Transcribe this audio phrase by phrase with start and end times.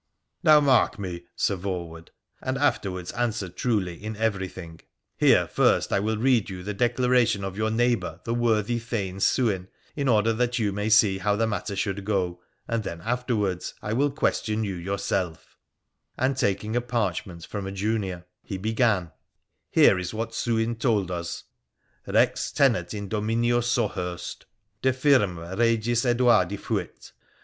[0.43, 2.07] 'Now, mark me, Sir Voewood,
[2.41, 4.79] and afterwards answer truly in everything.
[5.15, 9.67] Here, first, I will read you the declaration of your neighbour, the worthy thane Sewin,
[9.95, 13.93] in order that you may see how the matter should go, and then afterwards I
[13.93, 15.55] will question you yourself,'
[16.17, 19.11] and, taking a parchment from a junior, he began:'
[19.69, 21.43] Here is what Sewin told us:
[22.07, 24.45] Bex tenet in Dominio Sohurst;
[24.81, 27.11] da firma Begis Edwardi fiat.